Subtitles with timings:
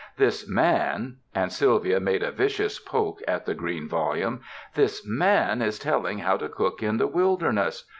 [0.17, 4.41] ''This man," and Sylvia made a vicious poke at the green volume,
[4.73, 7.85] ''this mayi is telling how to cook in the wilderness.